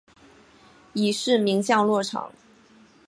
[0.93, 2.31] 伊是名降落场。